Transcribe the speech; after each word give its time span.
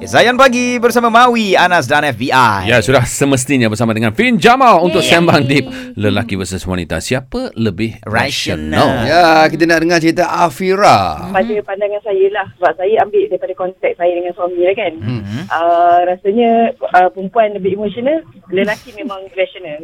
Zayan 0.00 0.40
Pagi 0.40 0.80
bersama 0.80 1.12
Maui, 1.12 1.52
Anas 1.52 1.84
dan 1.84 2.00
FBI. 2.08 2.64
Ya, 2.64 2.80
sudah 2.80 3.04
semestinya 3.04 3.68
bersama 3.68 3.92
dengan 3.92 4.16
Fin 4.16 4.40
Jamal 4.40 4.80
untuk 4.80 5.04
sembang 5.04 5.44
deep 5.44 5.68
lelaki 5.92 6.40
versus 6.40 6.64
wanita. 6.64 7.04
Siapa 7.04 7.52
lebih 7.52 8.00
Rasional. 8.08 9.04
Ya, 9.04 9.44
kita 9.52 9.68
nak 9.68 9.84
dengar 9.84 10.00
cerita 10.00 10.24
Afira. 10.24 11.28
pada 11.28 11.54
pandangan 11.62 12.00
saya 12.00 12.26
lah 12.32 12.46
sebab 12.56 12.72
saya 12.80 12.94
ambil 13.04 13.22
daripada 13.28 13.52
konteks 13.52 13.94
saya 14.00 14.12
dengan 14.16 14.32
suami 14.32 14.62
lah 14.64 14.76
kan 14.76 14.92
Hmm. 15.00 15.22
hmm. 15.22 15.44
uh, 15.48 16.00
rasanya 16.08 16.50
uh, 16.92 17.08
perempuan 17.12 17.54
lebih 17.54 17.76
emosional 17.78 18.20
lelaki 18.52 18.90
memang 18.92 19.24
rasional 19.30 19.80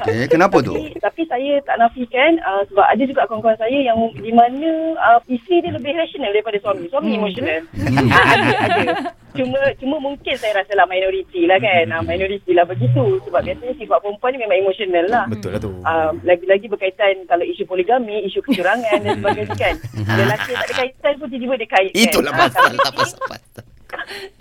Okay, 0.00 0.26
kenapa 0.26 0.58
tu? 0.58 0.72
tapi, 0.72 0.96
tapi 0.98 1.22
saya 1.24 1.52
tak 1.62 1.76
nafikan 1.76 2.36
uh, 2.40 2.64
sebab 2.66 2.84
ada 2.84 3.02
juga 3.02 3.24
kawan-kawan 3.24 3.56
saya 3.56 3.78
yang 3.78 3.94
di 4.14 4.30
mana 4.30 4.68
uh, 4.96 5.20
isteri 5.26 5.60
dia 5.60 5.70
lebih 5.70 5.92
rasional 5.92 6.30
daripada 6.30 6.58
suami 6.58 6.88
suami 6.88 7.10
hmm. 7.10 7.18
emosional 7.18 7.60
Hmm. 7.74 8.08
ada 8.32 8.48
ada 8.60 8.92
cuma 9.34 9.58
cuma 9.76 9.96
mungkin 9.98 10.34
saya 10.34 10.54
rasa 10.54 10.72
lah 10.72 10.86
minoriti 10.86 11.44
lah 11.44 11.58
kan 11.58 11.90
uh, 11.90 12.02
minoriti 12.02 12.50
lah 12.50 12.64
begitu 12.64 13.18
sebab 13.22 13.40
biasanya 13.40 13.74
sifat 13.74 13.98
perempuan 13.98 14.30
ni 14.30 14.38
memang 14.40 14.58
emosional 14.60 15.04
lah 15.06 15.24
Betul 15.26 15.50
lah 15.50 15.60
tu. 15.60 15.72
Uh, 15.80 16.10
lagi-lagi 16.22 16.66
berkaitan 16.66 17.14
kalau 17.24 17.42
isu 17.42 17.64
poligami, 17.64 18.24
isu 18.24 18.40
kecurangan 18.40 19.00
dan 19.00 19.16
sebagainya 19.16 19.54
kan. 19.54 19.74
Lelaki 20.18 20.50
tak 20.50 20.64
ada 20.64 20.74
kaitan 20.76 21.12
pun 21.16 21.26
tiba-tiba 21.26 21.54
dia 21.56 21.68
kaitkan. 21.68 22.02
Itulah 22.02 22.30
Ah, 22.30 22.38
pasal 22.40 22.62
tapi- 22.64 22.78
tak 22.78 22.92
pasal. 22.94 23.18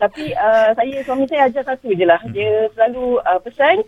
Tapi 0.01 0.33
uh, 0.35 0.69
saya 0.75 0.95
suami 1.05 1.25
saya 1.27 1.47
ajar 1.49 1.63
satu 1.63 1.91
je 1.93 2.05
lah. 2.05 2.19
Dia 2.31 2.69
selalu 2.75 3.19
uh, 3.23 3.39
pesan 3.41 3.83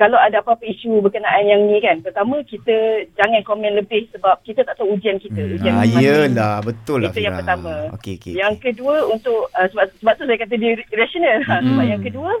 kalau 0.00 0.16
ada 0.16 0.40
apa-apa 0.40 0.64
isu 0.64 1.04
berkenaan 1.04 1.44
yang 1.44 1.68
ni 1.68 1.76
kan. 1.84 2.00
Pertama 2.00 2.40
kita 2.48 3.04
jangan 3.20 3.44
komen 3.44 3.76
lebih 3.76 4.08
sebab 4.16 4.40
kita 4.48 4.64
tak 4.64 4.80
tahu 4.80 4.96
ujian 4.96 5.20
kita. 5.20 5.60
Ujian 5.60 5.76
Ah, 5.76 5.84
yelah, 5.84 6.64
betul 6.64 7.04
lah. 7.04 7.12
Itu 7.12 7.20
yang 7.20 7.36
Fira. 7.36 7.40
pertama. 7.44 7.72
Okey, 8.00 8.16
okey. 8.16 8.32
Yang 8.32 8.54
kedua 8.64 9.04
untuk 9.12 9.52
uh, 9.52 9.66
sebab 9.68 9.92
sebab 10.00 10.12
tu 10.16 10.24
saya 10.24 10.38
kata 10.40 10.54
dia 10.56 10.72
rasional. 10.96 11.36
Hmm. 11.44 11.64
Sebab 11.68 11.84
yang 11.84 12.02
kedua 12.02 12.32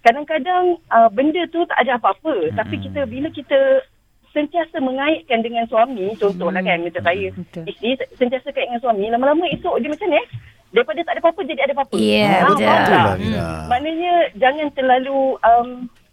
kadang-kadang 0.00 0.80
uh, 0.88 1.08
benda 1.12 1.44
tu 1.52 1.60
tak 1.68 1.78
ada 1.84 2.00
apa-apa 2.00 2.32
hmm. 2.48 2.56
tapi 2.56 2.80
kita 2.80 3.04
bila 3.04 3.28
kita 3.28 3.84
sentiasa 4.30 4.78
mengaitkan 4.78 5.42
dengan 5.42 5.66
suami 5.66 6.14
contohlah 6.16 6.62
kan 6.62 6.80
macam 6.80 7.02
saya 7.02 7.28
isteri 7.66 8.06
sentiasa 8.14 8.48
kait 8.54 8.70
dengan 8.70 8.80
suami 8.80 9.10
lama-lama 9.10 9.44
esok 9.50 9.82
dia 9.82 9.90
macam 9.90 10.08
ni 10.08 10.16
eh 10.16 10.26
daripada 10.70 11.00
tak 11.00 11.12
ada 11.12 11.20
apa-apa 11.20 11.40
jadi 11.42 11.60
ada 11.60 11.72
apa-apa. 11.72 11.96
Ya, 11.96 12.30
Ah, 12.40 12.46
betul. 12.48 12.66
lah, 12.96 13.14
Fira. 13.16 13.48
Maknanya 13.66 14.12
jangan 14.34 14.66
terlalu 14.70 15.18
um, 15.40 15.68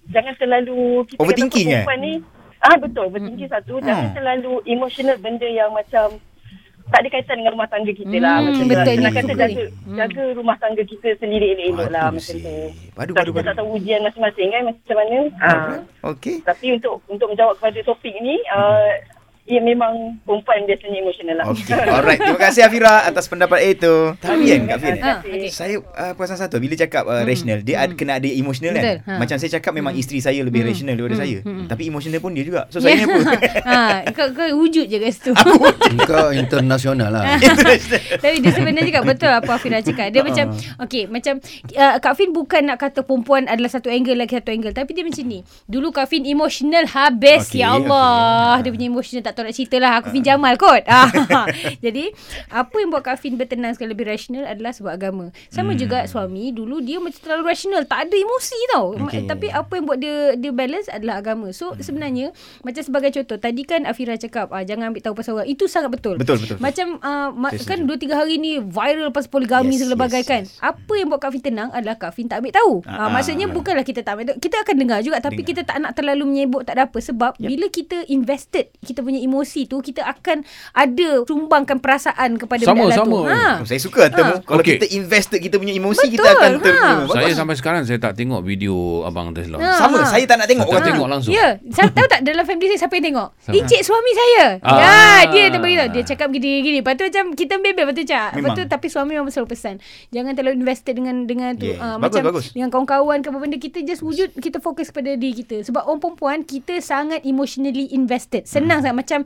jangan 0.08 0.34
terlalu 0.36 0.80
kita 1.06 1.20
Overthinking, 1.20 1.66
kata 1.66 1.74
eh? 1.74 1.84
perempuan 1.84 2.00
ni 2.02 2.14
ah 2.58 2.76
betul 2.76 3.04
overthinking 3.06 3.46
satu 3.48 3.78
jangan 3.80 4.08
Hmm. 4.08 4.16
terlalu 4.16 4.54
emotional 4.66 5.14
benda 5.18 5.46
yang 5.46 5.70
macam 5.70 6.18
tak 6.88 7.04
ada 7.04 7.10
kaitan 7.12 7.36
dengan 7.38 7.54
rumah 7.54 7.68
tangga 7.68 7.92
kita 7.92 8.16
lah 8.18 8.34
Hmm, 8.34 8.46
macam 8.48 8.64
tu. 8.64 8.72
betul, 8.72 8.94
ni 8.96 9.06
kata 9.12 9.34
jaga 9.36 9.64
jaga 9.94 10.24
rumah 10.34 10.56
tangga 10.58 10.82
kita 10.82 11.10
sendiri 11.18 11.48
elok-elok 11.54 11.90
lah 11.92 12.08
Padu 12.08 12.16
macam 12.16 12.36
tu. 12.40 12.56
Padu, 12.96 13.12
padu, 13.14 13.30
kita 13.30 13.44
tak 13.44 13.56
tahu 13.56 13.70
ujian 13.76 14.00
masing-masing 14.02 14.48
kan 14.50 14.62
macam 14.66 14.96
mana. 14.96 15.18
Ah. 15.38 15.76
Okey. 16.08 16.36
Tapi 16.42 16.66
untuk 16.74 17.04
untuk 17.06 17.28
menjawab 17.28 17.54
kepada 17.58 17.80
topik 17.84 18.16
ni 18.18 18.40
uh, 18.50 18.90
ia 19.48 19.64
memang 19.64 20.20
perempuan 20.28 20.68
biasanya 20.68 20.98
emosional 21.00 21.36
lah. 21.40 21.46
Okey. 21.56 21.72
Alright, 21.96 22.20
terima 22.20 22.40
kasih 22.40 22.62
Afira 22.68 23.08
atas 23.08 23.32
pendapat 23.32 23.80
itu. 23.80 24.12
Tapi 24.20 24.44
kan 24.44 24.62
Kak 24.68 24.78
okey. 25.24 25.48
Saya 25.48 25.80
uh, 25.80 26.14
perasan 26.20 26.36
satu 26.36 26.60
bila 26.60 26.76
cakap 26.76 27.08
uh, 27.08 27.24
rasional 27.24 27.64
dia 27.64 27.80
ada, 27.88 27.96
kena 27.96 28.20
ada 28.20 28.28
emosional 28.28 28.76
kan. 28.76 28.84
Betul, 28.84 28.98
ha. 29.08 29.14
Macam 29.24 29.36
saya 29.40 29.52
cakap 29.56 29.72
memang 29.72 29.96
isteri 29.96 30.20
saya 30.20 30.44
lebih 30.44 30.68
rasional 30.68 31.00
daripada 31.00 31.24
saya. 31.24 31.40
Tapi 31.44 31.88
emosional 31.88 32.20
pun 32.20 32.36
dia 32.36 32.44
juga. 32.44 32.68
So 32.68 32.84
Ya. 32.84 32.84
saya 32.84 32.94
ni 33.00 33.06
apa? 33.08 33.20
ha, 33.68 33.80
kau, 34.16 34.28
kau 34.36 34.48
wujud 34.64 34.86
je 34.88 34.98
kat 35.00 35.12
situ. 35.16 35.32
Kau 36.10 36.30
internasional 36.32 37.10
lah. 37.12 37.40
Tapi 38.20 38.36
dia 38.40 38.52
sebenarnya 38.52 38.84
juga 38.84 39.02
betul 39.04 39.32
apa 39.32 39.56
Afira 39.56 39.80
cakap. 39.80 40.12
Dia 40.12 40.24
macam 40.24 40.52
okey, 40.84 41.08
macam 41.08 41.40
uh, 41.76 41.96
Kak 42.00 42.14
Fin 42.16 42.32
bukan 42.32 42.68
nak 42.68 42.78
kata 42.80 43.04
perempuan 43.04 43.48
adalah 43.48 43.72
satu 43.72 43.88
angle 43.92 44.20
lagi 44.20 44.36
satu 44.36 44.52
angle, 44.52 44.72
tapi 44.76 44.92
dia 44.92 45.04
macam 45.04 45.24
ni. 45.24 45.40
Dulu 45.68 45.92
Kak 45.96 46.12
Fin 46.12 46.24
emotional 46.28 46.88
habis. 46.92 47.52
Okey, 47.52 47.64
ya 47.64 47.76
Allah. 47.76 48.60
Dia 48.64 48.72
punya 48.72 48.88
emotional 48.88 49.24
tak 49.24 49.37
tahu 49.38 49.46
nak 49.46 49.54
cerita 49.54 49.78
lah. 49.78 49.92
Aku 49.98 50.10
Fin 50.10 50.22
Jamal 50.22 50.56
kot. 50.56 50.82
Ah. 51.30 51.46
Jadi, 51.78 52.10
apa 52.50 52.74
yang 52.76 52.90
buat 52.90 53.04
Kak 53.04 53.18
Fin 53.18 53.36
bertenang 53.36 53.72
sekali 53.72 53.92
lebih 53.92 54.08
rasional 54.08 54.44
adalah 54.44 54.72
sebab 54.72 54.90
agama. 54.90 55.26
Sama 55.48 55.74
juga 55.74 56.06
suami 56.06 56.50
dulu 56.50 56.80
dia 56.80 56.98
macam 56.98 57.18
terlalu 57.18 57.44
rasional, 57.48 57.84
tak 57.84 58.08
ada 58.08 58.16
emosi 58.16 58.58
tau. 58.70 58.98
Okey. 59.00 59.26
Tapi 59.26 59.48
apa 59.48 59.72
yang 59.72 59.86
buat 59.86 59.98
dia 59.98 60.16
dia 60.34 60.50
balance 60.50 60.88
adalah 60.88 61.20
agama. 61.20 61.52
So 61.52 61.78
sebenarnya 61.78 62.32
macam 62.62 62.82
sebagai 62.82 63.14
contoh, 63.14 63.38
tadi 63.38 63.62
kan 63.62 63.84
Afira 63.84 64.16
cakap 64.16 64.50
ah, 64.50 64.64
jangan 64.64 64.90
ambil 64.90 65.04
tahu 65.04 65.14
pasal 65.14 65.38
orang. 65.38 65.48
Itu 65.48 65.68
sangat 65.68 65.92
betul. 65.92 66.18
Betul, 66.18 66.40
betul, 66.40 66.56
betul. 66.56 66.64
Macam 66.64 66.88
uh, 67.00 67.30
ma- 67.32 67.54
kan 67.54 67.80
setuju. 67.80 68.10
2 68.10 68.10
3 68.10 68.20
hari 68.20 68.36
ni 68.36 68.52
viral 68.58 69.10
pasal 69.10 69.30
poligami 69.30 69.70
Yes, 69.70 69.84
segala 69.84 69.94
yes, 69.94 70.02
bagai 70.02 70.22
kan. 70.24 70.42
yes. 70.44 70.58
Apa 70.60 70.94
yang 70.96 71.08
buat 71.08 71.20
Kak 71.20 71.32
Fin 71.32 71.44
tenang 71.44 71.70
adalah 71.70 71.96
Kak 71.96 72.12
Fin 72.12 72.26
tak 72.26 72.42
ambil 72.42 72.54
tahu. 72.54 72.74
Ah, 72.84 72.96
Uh, 72.98 73.10
maksudnya 73.12 73.46
ah. 73.46 73.54
bukanlah 73.54 73.84
kita 73.84 74.02
tak 74.02 74.16
ambil 74.16 74.26
tahu. 74.28 74.38
Kita 74.40 74.56
akan 74.60 74.76
dengar 74.76 75.00
juga 75.00 75.18
tapi 75.20 75.40
Dengar. 75.40 75.50
kita 75.54 75.62
tak 75.64 75.78
nak 75.78 75.92
terlalu 75.94 76.24
menyebut 76.26 76.64
tak 76.64 76.76
ada 76.76 76.84
apa 76.86 76.98
sebab 76.98 77.32
Yep. 77.38 77.46
bila 77.46 77.66
kita 77.68 77.98
invested 78.08 78.66
kita 78.80 79.00
punya 79.00 79.20
emosi 79.28 79.68
tu 79.68 79.78
kita 79.80 80.02
akan 80.02 80.42
ada 80.72 81.10
sumbangkan 81.22 81.78
perasaan 81.78 82.36
kepada 82.36 82.64
Sama, 82.64 82.88
benda 82.88 82.96
tu. 82.96 83.02
sama. 83.04 83.20
Ha. 83.28 83.52
Saya 83.62 83.80
suka 83.80 84.02
temu. 84.08 84.40
Kalau 84.42 84.60
Okey. 84.60 84.74
kita 84.74 84.86
invested 84.90 85.40
kita 85.40 85.56
punya 85.56 85.74
emosi 85.74 86.02
Betul, 86.02 86.14
kita 86.16 86.28
akan 86.32 86.52
ter 86.58 86.74
ha. 86.74 86.90
Bagus. 87.04 87.14
Saya 87.14 87.32
sampai 87.36 87.56
sekarang 87.56 87.82
saya 87.84 88.00
tak 88.00 88.16
tengok 88.16 88.42
video 88.42 88.74
abang 89.04 89.30
Tesla. 89.30 89.58
Ha. 89.58 89.76
sama 89.78 90.02
saya 90.04 90.24
tak 90.24 90.38
nak 90.38 90.48
tengok 90.48 90.64
Tak 90.64 90.72
orang 90.72 90.82
tengok 90.82 90.96
tengok. 90.98 91.08
langsung. 91.12 91.34
Ya, 91.34 91.48
saya 91.70 91.92
tahu 91.92 92.08
tak 92.08 92.22
dalam 92.24 92.44
family 92.44 92.68
saya 92.70 92.80
siapa 92.82 92.94
yang 92.96 93.06
tengok? 93.06 93.28
Encik 93.50 93.82
suami 93.84 94.12
saya. 94.14 94.46
Ah. 94.62 94.78
Ya, 94.78 94.96
dia 95.28 95.42
yang 95.46 95.60
beritahu. 95.60 95.88
Dia 95.90 96.04
cakap 96.06 96.28
gini 96.30 96.50
gini. 96.62 96.80
Lepas 96.80 96.96
tu 96.96 97.04
macam 97.04 97.26
kita 97.34 97.54
bebel 97.58 97.84
lepas 97.84 97.94
tu 97.94 98.06
cak. 98.06 98.30
Lepas 98.30 98.40
Memang. 98.40 98.56
tu 98.56 98.64
tapi 98.66 98.88
suami 98.88 99.12
memang 99.14 99.28
selalu 99.28 99.50
pesan, 99.50 99.76
jangan 100.10 100.32
terlalu 100.32 100.56
invested 100.58 100.94
dengan 100.94 101.24
dengan 101.24 101.52
tu 101.54 101.66
Yeah. 101.66 101.78
Ah, 101.78 101.96
Bagus, 101.98 102.16
macam 102.16 102.22
bagus. 102.32 102.46
dengan 102.50 102.70
kawan-kawan 102.70 103.18
ke 103.20 103.28
apa 103.28 103.38
benda 103.38 103.58
kita 103.58 103.84
just 103.84 104.00
wujud 104.00 104.32
kita 104.38 104.58
fokus 104.58 104.88
pada 104.88 105.12
diri 105.14 105.36
kita. 105.36 105.60
Sebab 105.64 105.84
orang 105.84 106.00
perempuan 106.00 106.38
kita 106.42 106.80
sangat 106.80 107.20
emotionally 107.22 107.92
invested. 107.92 108.46
Senang 108.46 108.80
sangat 108.80 109.04
macam 109.08 109.24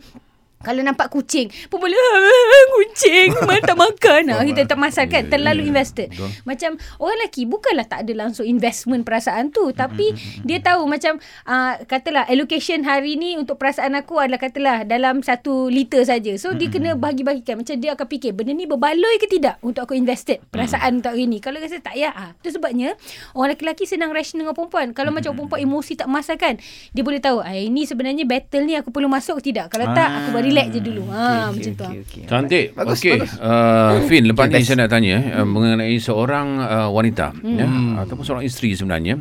kalau 0.62 0.86
nampak 0.86 1.10
kucing 1.10 1.50
Pun 1.74 1.82
boleh 1.82 1.98
"Ah, 1.98 2.64
Kucing 2.78 3.21
Mana 3.42 3.60
tak 3.62 3.78
makan 3.78 4.22
ha, 4.30 4.44
Kita 4.44 4.62
tak 4.64 4.78
masak 4.78 5.06
kan 5.10 5.24
Terlalu 5.26 5.68
invested 5.68 6.14
Betul. 6.14 6.30
Macam 6.46 6.72
Orang 7.02 7.18
lelaki 7.18 7.44
Bukanlah 7.44 7.88
tak 7.88 8.06
ada 8.06 8.14
langsung 8.14 8.46
Investment 8.46 9.02
perasaan 9.02 9.50
tu 9.50 9.74
Tapi 9.74 10.14
Dia 10.46 10.62
tahu 10.62 10.86
macam 10.86 11.18
uh, 11.46 11.74
Katalah 11.84 12.30
Allocation 12.30 12.86
hari 12.86 13.18
ni 13.18 13.36
Untuk 13.36 13.58
perasaan 13.58 13.98
aku 13.98 14.22
adalah 14.22 14.38
Katalah 14.38 14.78
Dalam 14.86 15.26
satu 15.26 15.68
liter 15.68 16.06
saja. 16.06 16.32
So 16.38 16.54
dia 16.54 16.70
kena 16.70 16.94
bahagi-bahagikan 16.94 17.58
Macam 17.58 17.76
dia 17.76 17.98
akan 17.98 18.08
fikir 18.08 18.32
Benda 18.32 18.54
ni 18.54 18.70
berbaloi 18.70 19.18
ke 19.18 19.26
tidak 19.26 19.58
Untuk 19.66 19.90
aku 19.90 19.98
invested 19.98 20.40
Perasaan 20.48 21.02
untuk 21.02 21.18
hari 21.18 21.26
ni 21.26 21.42
Kalau 21.42 21.58
rasa 21.58 21.82
tak 21.82 21.98
ya 21.98 22.14
ah, 22.14 22.32
Itu 22.40 22.56
sebabnya 22.56 22.94
Orang 23.34 23.58
lelaki 23.58 23.90
senang 23.90 24.14
ration 24.14 24.40
dengan 24.40 24.54
perempuan 24.54 24.94
Kalau 24.94 25.10
macam 25.10 25.34
perempuan 25.34 25.62
emosi 25.62 25.98
tak 25.98 26.08
masuk 26.08 26.38
kan 26.38 26.56
Dia 26.94 27.02
boleh 27.02 27.18
tahu 27.18 27.42
ah, 27.42 27.52
Ini 27.52 27.90
sebenarnya 27.90 28.24
battle 28.24 28.64
ni 28.64 28.78
Aku 28.78 28.94
perlu 28.94 29.10
masuk 29.10 29.42
ke 29.42 29.52
tidak 29.52 29.74
Kalau 29.74 29.90
tak 29.92 30.10
Aku 30.12 30.30
bagi 30.38 30.52
relax 30.52 30.68
je 30.72 30.82
dulu. 30.84 31.04
Ha 31.08 31.24
Okey, 31.52 31.56
macam 31.56 31.72
tu. 31.72 31.86
okey, 31.88 32.00
okey. 32.04 32.24
Cantik. 32.28 32.66
Bagus, 32.76 32.98
Okey. 33.00 33.12
bagus. 33.16 33.31
Uh, 33.40 34.02
Fin, 34.10 34.28
lepas 34.28 34.50
Okay, 34.50 34.60
ni 34.60 34.68
saya 34.68 34.84
nak 34.84 34.90
tanya 34.92 35.16
eh, 35.16 35.24
uh, 35.40 35.48
mengenai 35.48 35.96
seorang 35.96 36.60
uh, 36.60 36.90
wanita 36.92 37.32
ya, 37.46 37.68
ataupun 38.04 38.24
seorang 38.26 38.44
isteri 38.44 38.76
sebenarnya. 38.76 39.16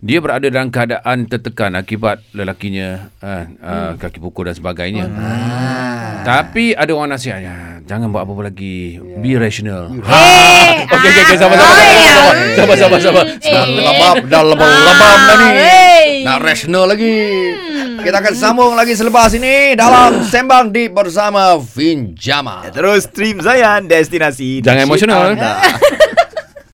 Dia 0.00 0.18
berada 0.18 0.48
dalam 0.50 0.72
keadaan 0.72 1.30
tertekan 1.30 1.78
akibat 1.78 2.24
lelakinya 2.34 3.12
uh, 3.22 3.44
uh, 3.60 3.90
kaki 4.00 4.18
pukul 4.18 4.50
dan 4.50 4.56
sebagainya. 4.56 5.06
Tapi 6.24 6.72
ada 6.72 6.88
orang 6.96 7.12
nasihatnya, 7.12 7.84
jangan 7.84 8.08
buat 8.08 8.24
apa-apa 8.24 8.48
lagi. 8.48 8.96
Be 9.20 9.36
rational. 9.36 9.92
Eh, 9.92 10.88
Okey, 10.88 11.08
okey, 11.10 11.22
okey, 11.28 11.36
sabar, 11.36 11.56
sabar, 11.60 11.76
sabar, 11.76 12.34
sabar, 12.56 12.76
sabar, 12.76 12.76
sabar, 12.76 12.98
sabar. 12.98 13.24
Dah 13.44 13.64
lebam, 13.68 14.14
dah 14.28 14.42
lebam-lebam 14.42 15.18
dah 15.20 15.36
ni. 15.36 15.48
Hey. 15.52 16.08
Nak 16.24 16.38
rasional 16.40 16.84
lagi. 16.88 17.12
Kita 18.04 18.20
akan 18.20 18.34
sambung 18.36 18.72
lagi 18.76 18.92
selepas 18.92 19.32
ini 19.32 19.72
dalam 19.72 20.20
Sembang 20.32 20.68
Deep 20.68 20.92
bersama 20.92 21.56
Vin 21.56 22.12
Jama. 22.12 22.68
Terus 22.68 23.08
stream 23.08 23.40
Zayan 23.40 23.88
destinasi 23.88 24.60
Jangan 24.60 24.84
emosional. 24.84 25.32